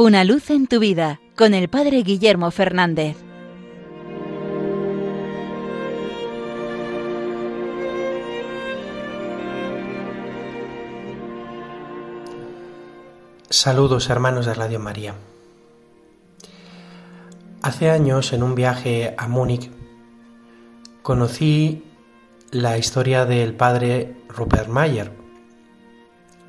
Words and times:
Una 0.00 0.22
luz 0.22 0.50
en 0.50 0.68
tu 0.68 0.78
vida 0.78 1.20
con 1.36 1.54
el 1.54 1.68
Padre 1.68 2.04
Guillermo 2.04 2.52
Fernández. 2.52 3.16
Saludos 13.50 14.08
hermanos 14.08 14.46
de 14.46 14.54
Radio 14.54 14.78
María. 14.78 15.16
Hace 17.62 17.90
años 17.90 18.32
en 18.32 18.44
un 18.44 18.54
viaje 18.54 19.16
a 19.18 19.26
Múnich 19.26 19.68
conocí 21.02 21.82
la 22.52 22.78
historia 22.78 23.24
del 23.24 23.52
padre 23.52 24.14
Rupert 24.28 24.68
Mayer. 24.68 25.10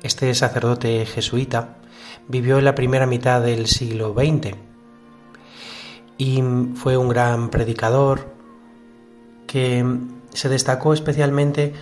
Este 0.04 0.32
sacerdote 0.36 1.04
jesuita 1.04 1.79
vivió 2.28 2.58
en 2.58 2.64
la 2.64 2.74
primera 2.74 3.06
mitad 3.06 3.40
del 3.42 3.66
siglo 3.66 4.14
XX 4.14 4.56
y 6.18 6.42
fue 6.74 6.96
un 6.96 7.08
gran 7.08 7.48
predicador 7.48 8.34
que 9.46 9.84
se 10.32 10.48
destacó 10.48 10.92
especialmente 10.92 11.72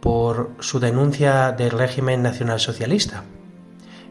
por 0.00 0.52
su 0.60 0.80
denuncia 0.80 1.52
del 1.52 1.70
régimen 1.70 2.22
nacionalsocialista. 2.22 3.24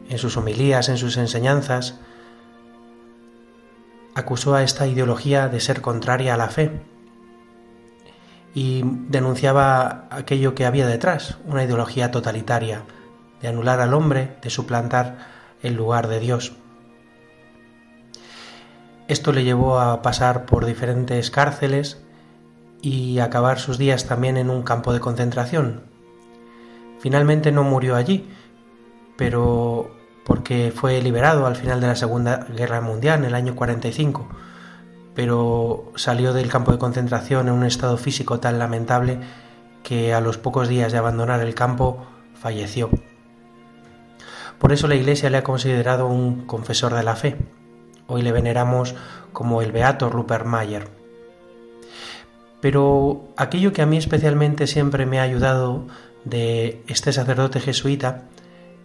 En 0.08 0.18
sus 0.18 0.36
homilías, 0.36 0.88
en 0.88 0.96
sus 0.96 1.16
enseñanzas, 1.16 1.98
acusó 4.14 4.54
a 4.54 4.62
esta 4.62 4.86
ideología 4.86 5.48
de 5.48 5.60
ser 5.60 5.80
contraria 5.80 6.34
a 6.34 6.36
la 6.36 6.48
fe 6.48 6.70
y 8.54 8.82
denunciaba 8.84 10.06
aquello 10.10 10.54
que 10.54 10.66
había 10.66 10.86
detrás, 10.86 11.38
una 11.46 11.64
ideología 11.64 12.10
totalitaria, 12.10 12.84
de 13.42 13.48
anular 13.48 13.80
al 13.80 13.92
hombre, 13.92 14.36
de 14.40 14.50
suplantar 14.50 15.18
el 15.64 15.74
lugar 15.74 16.06
de 16.06 16.20
Dios. 16.20 16.52
Esto 19.08 19.32
le 19.32 19.44
llevó 19.44 19.80
a 19.80 20.02
pasar 20.02 20.46
por 20.46 20.64
diferentes 20.64 21.30
cárceles 21.30 22.00
y 22.80 23.18
acabar 23.18 23.58
sus 23.58 23.78
días 23.78 24.06
también 24.06 24.36
en 24.36 24.50
un 24.50 24.62
campo 24.62 24.92
de 24.92 25.00
concentración. 25.00 25.82
Finalmente 27.00 27.50
no 27.50 27.64
murió 27.64 27.96
allí, 27.96 28.28
pero 29.16 29.90
porque 30.24 30.72
fue 30.74 31.02
liberado 31.02 31.46
al 31.46 31.56
final 31.56 31.80
de 31.80 31.88
la 31.88 31.96
Segunda 31.96 32.46
Guerra 32.54 32.80
Mundial 32.80 33.20
en 33.20 33.24
el 33.26 33.34
año 33.34 33.54
45, 33.54 34.28
pero 35.14 35.92
salió 35.96 36.32
del 36.32 36.48
campo 36.48 36.72
de 36.72 36.78
concentración 36.78 37.48
en 37.48 37.54
un 37.54 37.64
estado 37.64 37.96
físico 37.96 38.40
tan 38.40 38.58
lamentable 38.58 39.20
que 39.82 40.14
a 40.14 40.20
los 40.20 40.38
pocos 40.38 40.68
días 40.68 40.92
de 40.92 40.98
abandonar 40.98 41.40
el 41.40 41.54
campo 41.54 42.06
falleció. 42.34 42.90
Por 44.64 44.72
eso 44.72 44.88
la 44.88 44.94
Iglesia 44.94 45.28
le 45.28 45.36
ha 45.36 45.44
considerado 45.44 46.06
un 46.06 46.46
confesor 46.46 46.94
de 46.94 47.02
la 47.02 47.16
fe. 47.16 47.36
Hoy 48.06 48.22
le 48.22 48.32
veneramos 48.32 48.94
como 49.34 49.60
el 49.60 49.72
Beato 49.72 50.08
Rupert 50.08 50.46
Mayer. 50.46 50.88
Pero 52.62 53.28
aquello 53.36 53.74
que 53.74 53.82
a 53.82 53.86
mí 53.86 53.98
especialmente 53.98 54.66
siempre 54.66 55.04
me 55.04 55.20
ha 55.20 55.22
ayudado 55.24 55.86
de 56.24 56.82
este 56.86 57.12
sacerdote 57.12 57.60
jesuita 57.60 58.22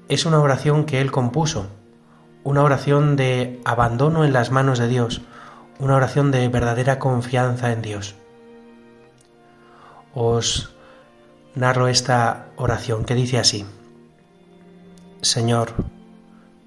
es 0.10 0.26
una 0.26 0.42
oración 0.42 0.84
que 0.84 1.00
él 1.00 1.14
compuso, 1.14 1.68
una 2.44 2.62
oración 2.62 3.16
de 3.16 3.62
abandono 3.64 4.26
en 4.26 4.34
las 4.34 4.52
manos 4.52 4.80
de 4.80 4.90
Dios, 4.90 5.22
una 5.80 5.96
oración 5.96 6.32
de 6.32 6.50
verdadera 6.50 7.00
confianza 7.00 7.72
en 7.72 7.82
Dios. 7.82 8.16
Os 10.14 10.76
narro 11.56 11.88
esta 11.88 12.48
oración 12.58 13.06
que 13.06 13.16
dice 13.16 13.40
así. 13.40 13.66
Señor, 15.22 15.74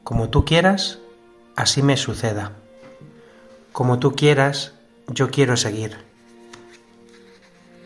como 0.04 0.28
tú 0.28 0.44
quieras, 0.44 0.98
así 1.56 1.82
me 1.82 1.96
suceda. 1.96 2.52
Como 3.72 3.98
tú 3.98 4.14
quieras, 4.14 4.74
yo 5.08 5.30
quiero 5.30 5.56
seguir. 5.56 5.96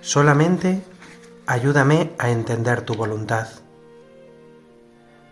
Solamente 0.00 0.82
ayúdame 1.46 2.10
a 2.18 2.30
entender 2.30 2.82
tu 2.82 2.94
voluntad. 2.94 3.46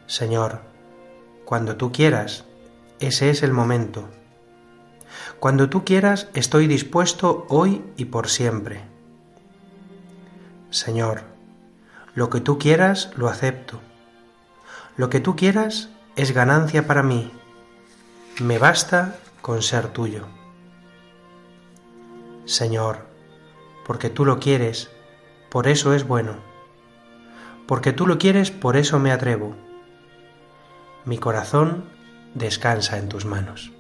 Señor, 0.07 0.61
cuando 1.45 1.77
tú 1.77 1.91
quieras, 1.91 2.45
ese 3.01 3.31
es 3.31 3.43
el 3.43 3.53
momento. 3.53 4.09
Cuando 5.41 5.69
tú 5.69 5.85
quieras, 5.85 6.29
estoy 6.35 6.69
dispuesto 6.69 7.45
hoy 7.49 7.83
y 7.97 8.05
por 8.05 8.29
siempre. 8.29 8.83
Señor, 10.71 11.23
lo 12.15 12.31
que 12.31 12.41
tú 12.41 12.57
quieras, 12.57 13.11
lo 13.17 13.29
acepto 13.29 13.81
lo 14.97 15.11
que 15.11 15.21
tú 15.21 15.37
quieras 15.37 15.91
es 16.17 16.33
ganancia 16.33 16.87
para 16.87 17.03
mí. 17.03 17.33
Me 18.41 18.59
basta 18.59 19.17
con 19.41 19.63
ser 19.63 19.89
tuyo. 19.89 20.27
Señor, 22.45 23.07
porque 23.85 24.11
tú 24.11 24.25
lo 24.25 24.39
quieres, 24.39 24.91
por 25.51 25.67
eso 25.67 25.95
es 25.95 26.07
bueno. 26.07 26.37
Porque 27.67 27.93
tú 27.93 28.07
lo 28.07 28.19
quieres, 28.19 28.51
por 28.51 28.77
eso 28.77 28.99
me 28.99 29.11
atrevo. 29.11 29.57
Mi 31.05 31.19
corazón 31.19 31.85
descansa 32.35 32.99
en 32.99 33.09
tus 33.09 33.25
manos. 33.25 33.73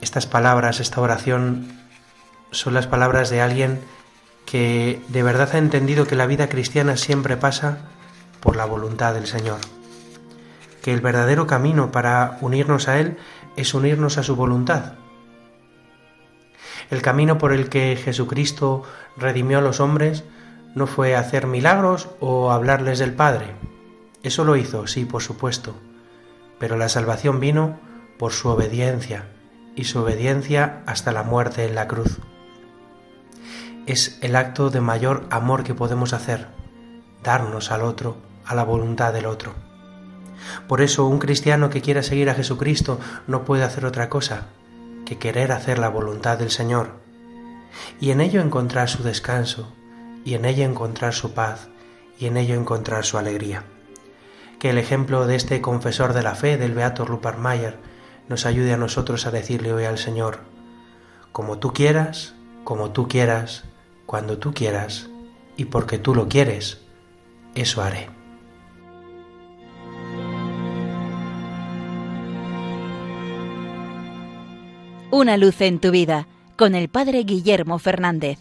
Estas 0.00 0.26
palabras, 0.26 0.80
esta 0.80 1.00
oración, 1.00 1.68
son 2.50 2.74
las 2.74 2.86
palabras 2.86 3.30
de 3.30 3.40
alguien 3.40 3.80
que 4.46 5.02
de 5.08 5.22
verdad 5.22 5.50
ha 5.54 5.58
entendido 5.58 6.06
que 6.06 6.16
la 6.16 6.26
vida 6.26 6.48
cristiana 6.48 6.96
siempre 6.96 7.36
pasa 7.36 7.78
por 8.40 8.56
la 8.56 8.64
voluntad 8.64 9.14
del 9.14 9.26
Señor, 9.26 9.58
que 10.82 10.92
el 10.92 11.00
verdadero 11.00 11.46
camino 11.46 11.90
para 11.90 12.38
unirnos 12.40 12.88
a 12.88 13.00
Él 13.00 13.16
es 13.56 13.74
unirnos 13.74 14.18
a 14.18 14.22
su 14.22 14.36
voluntad. 14.36 14.94
El 16.90 17.00
camino 17.00 17.38
por 17.38 17.52
el 17.52 17.68
que 17.68 17.96
Jesucristo 17.96 18.82
redimió 19.16 19.58
a 19.58 19.62
los 19.62 19.80
hombres 19.80 20.24
no 20.74 20.86
fue 20.86 21.16
hacer 21.16 21.46
milagros 21.46 22.08
o 22.20 22.52
hablarles 22.52 22.98
del 22.98 23.14
Padre. 23.14 23.54
Eso 24.22 24.44
lo 24.44 24.56
hizo, 24.56 24.86
sí, 24.86 25.04
por 25.04 25.22
supuesto, 25.22 25.74
pero 26.58 26.76
la 26.76 26.88
salvación 26.88 27.40
vino 27.40 27.78
por 28.18 28.32
su 28.32 28.48
obediencia, 28.48 29.26
y 29.76 29.84
su 29.84 30.00
obediencia 30.00 30.82
hasta 30.86 31.12
la 31.12 31.22
muerte 31.22 31.64
en 31.64 31.74
la 31.74 31.88
cruz 31.88 32.20
es 33.86 34.18
el 34.22 34.36
acto 34.36 34.70
de 34.70 34.80
mayor 34.80 35.26
amor 35.30 35.64
que 35.64 35.74
podemos 35.74 36.12
hacer, 36.12 36.48
darnos 37.22 37.70
al 37.70 37.82
otro, 37.82 38.16
a 38.44 38.54
la 38.54 38.64
voluntad 38.64 39.12
del 39.12 39.26
otro. 39.26 39.54
Por 40.68 40.80
eso 40.80 41.06
un 41.06 41.18
cristiano 41.18 41.70
que 41.70 41.80
quiera 41.80 42.02
seguir 42.02 42.30
a 42.30 42.34
Jesucristo 42.34 42.98
no 43.26 43.44
puede 43.44 43.64
hacer 43.64 43.84
otra 43.84 44.08
cosa 44.08 44.46
que 45.04 45.18
querer 45.18 45.52
hacer 45.52 45.78
la 45.78 45.88
voluntad 45.88 46.38
del 46.38 46.50
Señor, 46.50 46.92
y 48.00 48.10
en 48.10 48.20
ello 48.20 48.40
encontrar 48.40 48.88
su 48.88 49.02
descanso, 49.02 49.72
y 50.24 50.34
en 50.34 50.44
ello 50.44 50.64
encontrar 50.64 51.12
su 51.12 51.34
paz, 51.34 51.68
y 52.18 52.26
en 52.26 52.36
ello 52.36 52.54
encontrar 52.54 53.04
su 53.04 53.18
alegría. 53.18 53.64
Que 54.58 54.70
el 54.70 54.78
ejemplo 54.78 55.26
de 55.26 55.36
este 55.36 55.60
confesor 55.60 56.14
de 56.14 56.22
la 56.22 56.34
fe, 56.34 56.56
del 56.56 56.72
Beato 56.72 57.04
Rupert 57.04 57.38
Mayer, 57.38 57.78
nos 58.28 58.46
ayude 58.46 58.72
a 58.72 58.78
nosotros 58.78 59.26
a 59.26 59.30
decirle 59.30 59.74
hoy 59.74 59.84
al 59.84 59.98
Señor, 59.98 60.38
como 61.32 61.58
tú 61.58 61.72
quieras, 61.74 62.34
como 62.64 62.92
tú 62.92 63.08
quieras, 63.08 63.64
cuando 64.06 64.38
tú 64.38 64.52
quieras 64.52 65.08
y 65.56 65.66
porque 65.66 65.98
tú 65.98 66.14
lo 66.14 66.28
quieres, 66.28 66.80
eso 67.54 67.82
haré. 67.82 68.08
Una 75.10 75.36
luz 75.36 75.60
en 75.60 75.78
tu 75.78 75.90
vida 75.90 76.26
con 76.56 76.74
el 76.74 76.88
Padre 76.88 77.20
Guillermo 77.22 77.78
Fernández. 77.78 78.38